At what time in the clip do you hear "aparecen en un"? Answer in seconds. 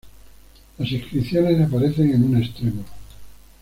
1.61-2.41